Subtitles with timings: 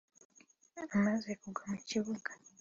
[0.95, 2.29] Amaze kugwa mu kibuga